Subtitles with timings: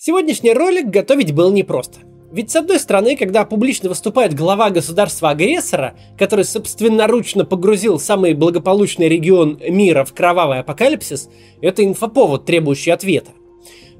[0.00, 1.98] Сегодняшний ролик готовить было непросто.
[2.30, 9.58] Ведь с одной стороны, когда публично выступает глава государства-агрессора, который собственноручно погрузил самый благополучный регион
[9.68, 11.28] мира в кровавый апокалипсис,
[11.60, 13.32] это инфоповод, требующий ответа.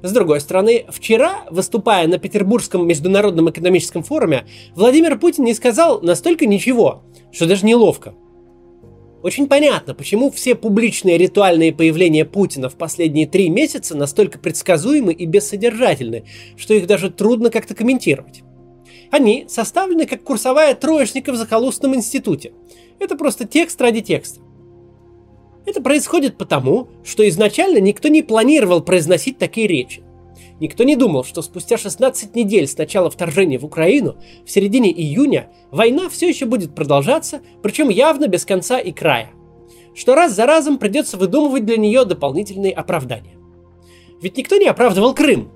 [0.01, 6.45] С другой стороны, вчера, выступая на Петербургском международном экономическом форуме, Владимир Путин не сказал настолько
[6.45, 7.03] ничего,
[7.33, 8.13] что даже неловко.
[9.21, 15.25] Очень понятно, почему все публичные ритуальные появления Путина в последние три месяца настолько предсказуемы и
[15.25, 16.23] бессодержательны,
[16.55, 18.43] что их даже трудно как-то комментировать.
[19.11, 22.53] Они составлены как курсовая троечника в захолустном институте.
[22.99, 24.39] Это просто текст ради текста.
[25.65, 30.01] Это происходит потому, что изначально никто не планировал произносить такие речи.
[30.59, 35.49] Никто не думал, что спустя 16 недель с начала вторжения в Украину, в середине июня,
[35.71, 39.31] война все еще будет продолжаться, причем явно без конца и края.
[39.95, 43.37] Что раз за разом придется выдумывать для нее дополнительные оправдания.
[44.21, 45.49] Ведь никто не оправдывал Крым.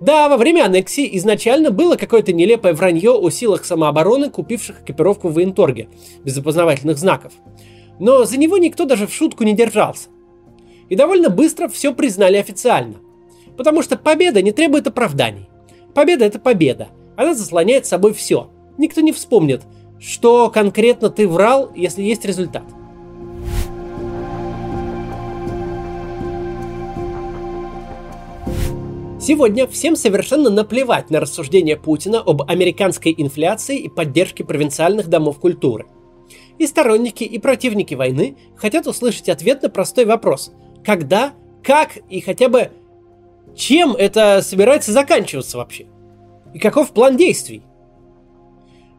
[0.00, 5.34] Да, во время аннексии изначально было какое-то нелепое вранье о силах самообороны, купивших экипировку в
[5.34, 5.88] военторге,
[6.24, 7.32] без опознавательных знаков.
[7.98, 10.08] Но за него никто даже в шутку не держался.
[10.88, 12.96] И довольно быстро все признали официально–
[13.56, 15.48] Потому что победа не требует оправданий.
[15.94, 16.88] Победа это победа.
[17.16, 18.50] Она заслоняет собой все.
[18.78, 19.62] Никто не вспомнит,
[20.00, 22.64] что конкретно ты врал, если есть результат.
[29.20, 35.86] Сегодня всем совершенно наплевать на рассуждения Путина об американской инфляции и поддержке провинциальных домов культуры.
[36.58, 40.52] И сторонники, и противники войны хотят услышать ответ на простой вопрос.
[40.84, 42.72] Когда, как и хотя бы
[43.54, 45.86] чем это собирается заканчиваться вообще?
[46.54, 47.62] И каков план действий?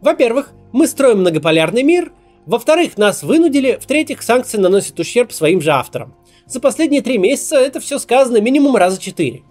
[0.01, 2.11] Во-первых, мы строим многополярный мир.
[2.45, 3.79] Во-вторых, нас вынудили.
[3.81, 6.15] В-третьих, санкции наносят ущерб своим же авторам.
[6.45, 9.43] За последние три месяца это все сказано минимум раза четыре.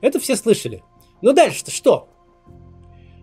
[0.00, 0.82] Это все слышали.
[1.20, 2.08] Но дальше-то что?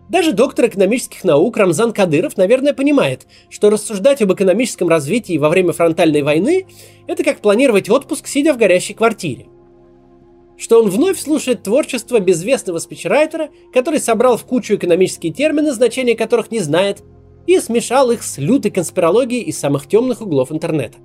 [0.08, 5.72] Даже доктор экономических наук Рамзан Кадыров, наверное, понимает, что рассуждать об экономическом развитии во время
[5.72, 6.66] фронтальной войны–
[7.06, 9.46] это как планировать отпуск, сидя в горящей квартире–
[10.60, 16.50] что он вновь слушает творчество безвестного спичрайтера, который собрал в кучу экономические термины, значения которых
[16.50, 17.02] не знает,
[17.46, 20.98] и смешал их с лютой конспирологией из самых темных углов интернета.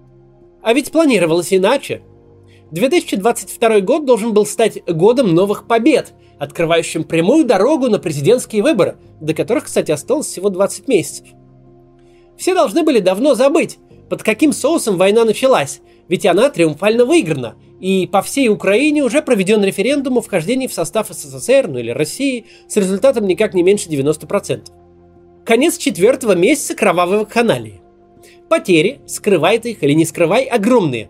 [0.62, 2.02] А ведь планировалось иначе.
[2.72, 9.34] 2022 год должен был стать годом новых побед, открывающим прямую дорогу на президентские выборы, до
[9.34, 11.28] которых, кстати, осталось всего 20 месяцев.
[12.38, 13.78] Все должны были давно забыть,
[14.10, 19.64] под каким соусом война началась, ведь она триумфально выиграна, и по всей Украине уже проведен
[19.64, 24.72] референдум о вхождении в состав СССР, ну или России, с результатом никак не меньше 90%.
[25.46, 27.82] Конец четвертого месяца кровавого каналии.
[28.50, 31.10] Потери, скрывай ты их или не скрывай, огромные.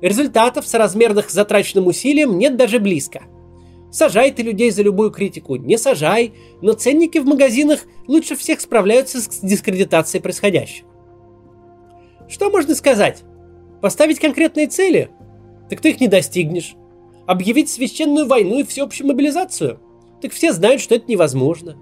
[0.00, 3.22] Результатов соразмерных затраченным усилиям нет даже близко.
[3.90, 9.20] Сажай ты людей за любую критику, не сажай, но ценники в магазинах лучше всех справляются
[9.20, 10.88] с дискредитацией происходящего.
[12.28, 13.22] Что можно сказать?
[13.80, 15.10] Поставить конкретные цели?
[15.68, 16.74] Так ты их не достигнешь.
[17.26, 19.80] Объявить священную войну и всеобщую мобилизацию?
[20.20, 21.76] Так все знают, что это невозможно.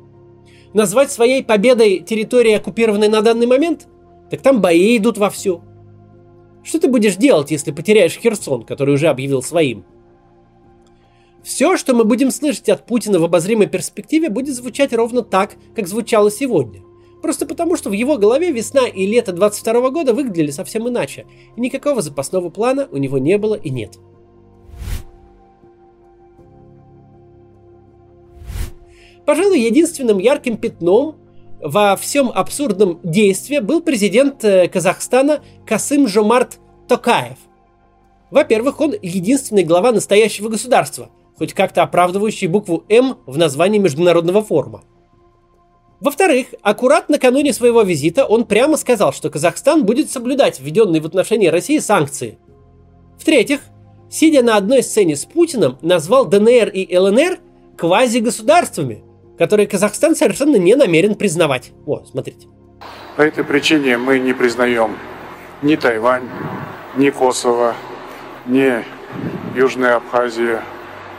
[0.73, 3.89] Назвать своей победой территории, оккупированной на данный момент?
[4.31, 5.63] Так там бои идут вовсю.
[6.63, 9.85] Что ты будешь делать, если потеряешь Херсон, который уже объявил своим?
[11.43, 15.89] Все, что мы будем слышать от Путина в обозримой перспективе, будет звучать ровно так, как
[15.89, 16.83] звучало сегодня–
[17.23, 21.25] Просто потому, что в его голове весна и лето 22 года выглядели совсем иначе,
[21.57, 23.97] и никакого запасного плана у него не было и нет.
[29.25, 31.15] Пожалуй, единственным ярким пятном
[31.61, 36.59] во всем абсурдном действии был президент э, Казахстана Касым Жомарт
[36.89, 37.39] Токаев.
[38.33, 44.83] Во-первых, он единственный глава настоящего государства, хоть как-то оправдывающий букву «М» в названии международного форума.
[46.03, 51.47] Во-вторых, аккурат накануне своего визита он прямо сказал, что Казахстан будет соблюдать введенные в отношении
[51.47, 52.39] России санкции.
[53.21, 53.61] В-третьих,
[54.11, 57.39] сидя на одной сцене с Путиным, назвал ДНР и ЛНР
[57.79, 59.05] квазигосударствами,
[59.39, 61.71] которые Казахстан совершенно не намерен признавать.
[61.87, 62.49] Вот, смотрите.
[63.17, 64.97] По этой причине мы не признаем
[65.63, 66.29] ни Тайвань,
[66.97, 67.77] ни Косово,
[68.47, 68.85] ни
[69.57, 70.63] Южную Абхазию,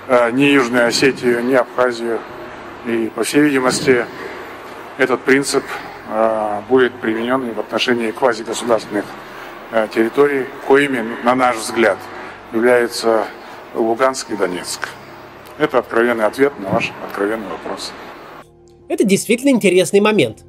[0.09, 2.19] э, ни Южную Осетию, ни Абхазию.
[2.86, 4.06] И, по всей видимости,
[4.97, 5.63] этот принцип
[6.09, 9.05] э, будет применен и в отношении квазигосударственных
[9.71, 11.97] э, территорий, коими, на наш взгляд,
[12.51, 13.25] являются
[13.73, 14.89] Луганск и Донецк.
[15.57, 17.91] Это откровенный ответ на ваш откровенный вопрос.
[18.87, 20.43] Это действительно интересный момент.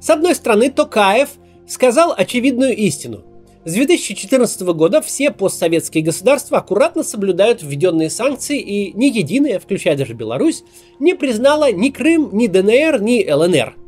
[0.00, 1.30] С одной стороны, Токаев
[1.66, 3.24] сказал очевидную истину.
[3.64, 10.12] С 2014 года все постсоветские государства аккуратно соблюдают введенные санкции, и ни единая, включая даже
[10.12, 10.64] Беларусь,
[10.98, 13.83] не признала ни Крым, ни ДНР, ни ЛНР.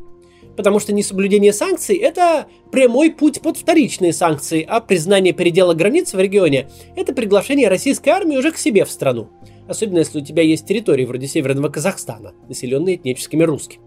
[0.57, 6.19] Потому что несоблюдение санкций– это прямой путь под вторичные санкции, а признание передела границ в
[6.19, 9.29] регионе– это приглашение российской армии уже к себе в страну.
[9.69, 13.83] Особенно если у тебя есть территории вроде Северного Казахстана, населенные этническими русскими.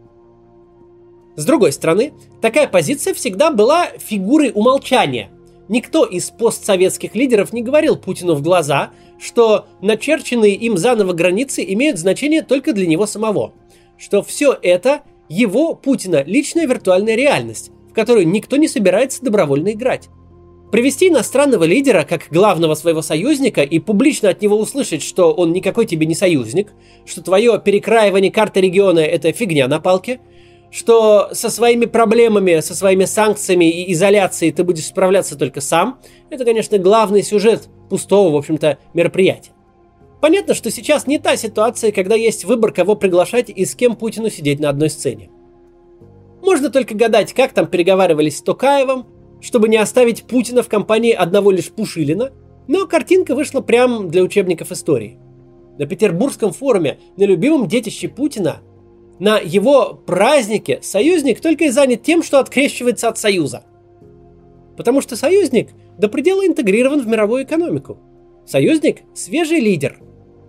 [1.36, 5.32] С другой стороны, такая позиция всегда была фигурой умолчания–
[5.70, 8.90] Никто из постсоветских лидеров не говорил Путину в глаза,
[9.20, 13.54] что начерченные им заново границы имеют значение только для него самого.
[13.96, 20.10] Что все это его, Путина, личная виртуальная реальность, в которую никто не собирается добровольно играть.
[20.72, 25.86] Привести иностранного лидера как главного своего союзника и публично от него услышать, что он никакой
[25.86, 26.74] тебе не союзник,
[27.06, 30.20] что твое перекраивание карты региона– это фигня на палке–
[30.72, 36.00] что со своими проблемами, со своими санкциями и изоляцией ты будешь справляться только сам,
[36.30, 39.52] это, конечно, главный сюжет пустого, в общем-то, мероприятия.
[40.22, 44.30] Понятно, что сейчас не та ситуация, когда есть выбор, кого приглашать и с кем Путину
[44.30, 45.30] сидеть на одной сцене.
[46.42, 49.06] Можно только гадать, как там переговаривались с Токаевым,
[49.42, 52.32] чтобы не оставить Путина в компании одного лишь Пушилина,
[52.68, 55.18] но картинка вышла прямо для учебников истории.
[55.78, 58.60] На Петербургском форуме на любимом детище Путина
[59.20, 63.64] на его празднике союзник только и занят тем, что открещивается от союза.
[64.76, 67.98] Потому что союзник до предела интегрирован в мировую экономику.
[68.46, 70.00] Союзник– свежий лидер.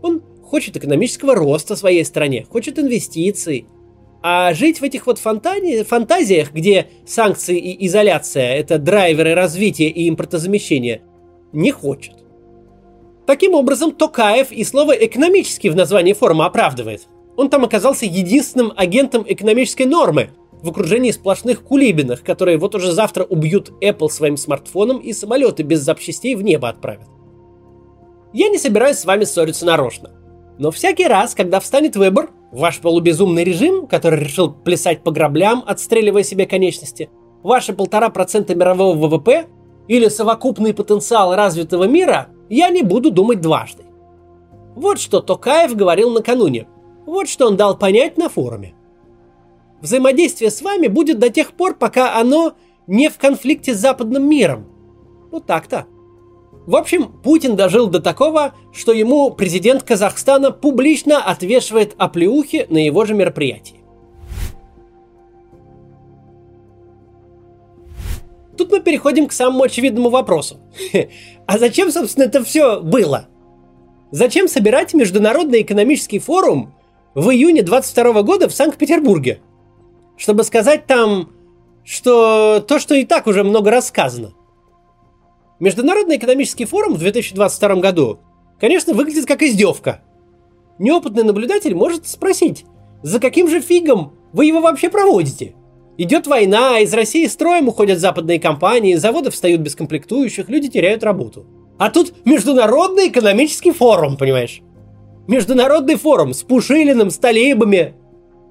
[0.02, 3.66] Он хочет экономического роста в своей стране, хочет инвестиций.
[4.22, 10.08] А жить в этих вот фантази- фантазиях, где санкции и изоляция– это драйверы развития и
[10.08, 11.02] импортозамещения,
[11.52, 12.14] не хочет.
[13.26, 17.06] Таким образом, Токаев и слово «экономический» в названии форума оправдывает–
[17.40, 20.28] он там оказался единственным агентом экономической нормы
[20.62, 25.80] в окружении сплошных кулибинах, которые вот уже завтра убьют Apple своим смартфоном и самолеты без
[25.80, 27.08] запчастей в небо отправят.
[28.32, 30.10] Я не собираюсь с вами ссориться нарочно.
[30.58, 36.22] Но всякий раз, когда встанет выбор, ваш полубезумный режим, который решил плясать по граблям, отстреливая
[36.22, 37.10] себе конечности,
[37.42, 39.46] ваши полтора процента мирового ВВП
[39.88, 43.84] или совокупный потенциал развитого мира, я не буду думать дважды.
[44.76, 46.66] Вот что Токаев говорил накануне–
[47.10, 48.72] вот что он дал понять на форуме.
[49.80, 52.52] Взаимодействие с вами будет до тех пор, пока оно
[52.86, 54.66] не в конфликте с западным миром.
[55.32, 55.86] Вот так-то.
[56.70, 63.04] В общем, Путин дожил до такого, что ему президент Казахстана публично отвешивает оплеухи на его
[63.04, 63.80] же мероприятии.
[68.56, 70.58] Тут мы переходим к самому очевидному вопросу.
[71.44, 73.26] А зачем, собственно, это все было?
[74.12, 76.72] Зачем собирать Международный экономический форум
[77.16, 79.40] в июне 22 года в Санкт-Петербурге,
[80.16, 81.32] чтобы сказать там,
[81.82, 84.34] что то, что и так уже много рассказано.
[85.60, 88.18] Международный экономический форум в 2022 году,
[88.58, 90.00] конечно, выглядит как издевка.
[90.78, 92.64] Неопытный наблюдатель может спросить,
[93.02, 95.54] за каким же фигом вы его вообще проводите?
[95.98, 101.44] Идет война, из России строем уходят западные компании, заводы встают без комплектующих, люди теряют работу.
[101.78, 104.62] А тут Международный экономический форум, понимаешь?
[105.28, 107.94] Международный форум с Пушилиным, с Талибами.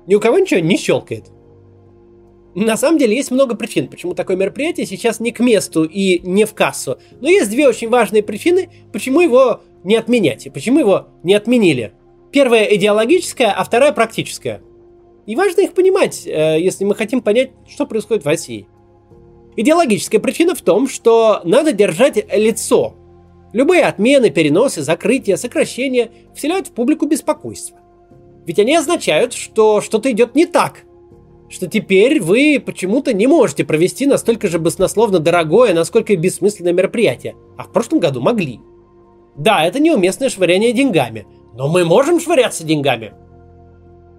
[0.06, 1.32] Ни у кого ничего не щелкает.
[2.66, 6.46] На самом деле есть много причин, почему такое мероприятие сейчас не к месту и не
[6.46, 7.00] в кассу.
[7.22, 11.94] Но есть две очень важные причины, почему его не отменять и почему его не отменили.
[12.32, 14.62] Первая идеологическая, а вторая практическая.
[15.26, 18.68] И важно их понимать, э, если мы хотим понять, что происходит в России.
[19.56, 22.96] Идеологическая причина в том, что надо держать лицо
[23.52, 27.80] Любые отмены, переносы, закрытия, сокращения вселяют в публику беспокойство.
[28.46, 30.84] Ведь они означают, что что-то идет не так.
[31.50, 37.36] Что теперь вы почему-то не можете провести настолько же баснословно дорогое, насколько и бессмысленное мероприятие.
[37.58, 38.60] А в прошлом году могли.
[39.36, 41.26] Да, это неуместное швыряние деньгами.
[41.56, 43.14] Но мы можем швыряться деньгами.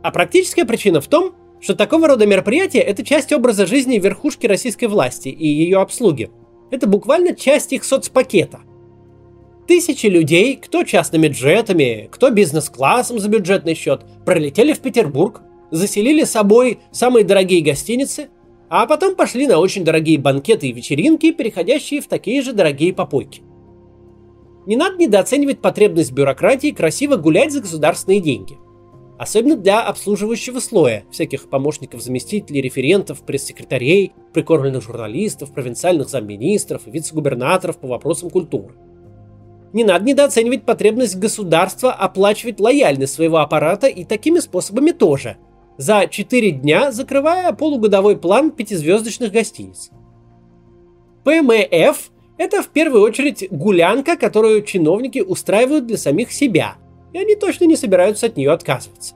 [0.02, 4.86] А практическая причина в том, что такого рода мероприятия– это часть образа жизни верхушки российской
[4.86, 6.30] власти и ее обслуги.
[6.70, 8.60] Это буквально часть их соцпакета.
[9.68, 16.78] Тысячи людей, кто частными джетами, кто бизнес-классом за бюджетный счет, пролетели в Петербург, заселили собой
[16.90, 18.28] самые дорогие гостиницы,
[18.68, 23.42] а потом пошли на очень дорогие банкеты и вечеринки, переходящие в такие же дорогие попойки.
[24.66, 28.58] Не надо недооценивать потребность бюрократии красиво гулять за государственные деньги.
[29.18, 37.78] Особенно для обслуживающего слоя, всяких помощников заместителей, референтов, пресс-секретарей, прикормленных журналистов, провинциальных замминистров и вице-губернаторов
[37.78, 38.74] по вопросам культуры–
[39.72, 45.36] не надо недооценивать потребность государства оплачивать лояльность своего аппарата и такими способами тоже.
[45.80, 49.88] За 4 дня закрывая полугодовой план пятизвездочных гостиниц.
[51.24, 56.74] ПМФ– Это в первую очередь гулянка, которую чиновники устраивают для самих себя,
[57.14, 59.14] и они точно не собираются от нее отказываться.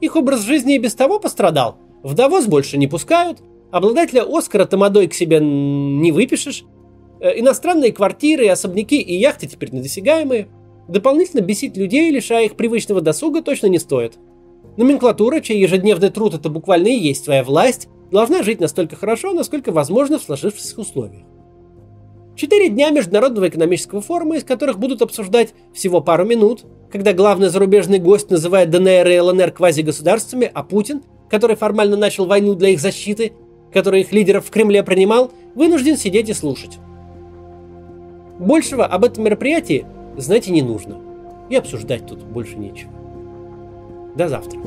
[0.00, 1.76] Их образ жизни и без того пострадал.
[2.02, 6.64] В Давос больше не пускают, обладателя Оскара тамадой к себе не выпишешь,
[7.20, 10.48] э, иностранные квартиры, особняки и яхты теперь недосягаемые.
[10.88, 14.18] Дополнительно бесить людей, лишая их привычного досуга, точно не стоит.
[14.78, 19.72] Номенклатура, чей ежедневный труд это буквально и есть твоя власть, должна жить настолько хорошо, насколько
[19.72, 21.24] возможно в сложившихся условиях.
[22.36, 27.98] Четыре дня Международного экономического форума, из которых будут обсуждать всего пару минут, когда главный зарубежный
[27.98, 33.32] гость называет ДНР и ЛНР квазигосударствами, а Путин, который формально начал войну для их защиты,
[33.72, 36.78] который их лидеров в Кремле принимал, вынужден сидеть и слушать.
[38.38, 41.00] Большего об этом мероприятии знать и не нужно.
[41.50, 42.92] И обсуждать тут больше нечего.
[44.18, 44.58] До завтра.